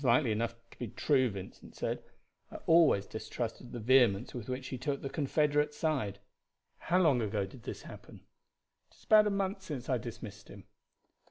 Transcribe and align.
"It 0.01 0.05
is 0.05 0.05
likely 0.05 0.31
enough 0.31 0.55
to 0.71 0.79
be 0.79 0.87
true," 0.87 1.29
Vincent 1.29 1.75
said. 1.75 2.01
"I 2.49 2.55
always 2.65 3.05
distrusted 3.05 3.71
the 3.71 3.79
vehemence 3.79 4.33
with 4.33 4.49
which 4.49 4.69
he 4.69 4.79
took 4.79 5.03
the 5.03 5.11
Confederate 5.11 5.75
side. 5.75 6.17
How 6.79 6.97
long 6.97 7.21
ago 7.21 7.45
did 7.45 7.61
this 7.61 7.83
happen?" 7.83 8.21
"It 8.89 8.95
is 8.97 9.03
about 9.03 9.27
a 9.27 9.29
month 9.29 9.61
since 9.61 9.89
I 9.89 9.99
dismissed 9.99 10.47
him." 10.47 10.63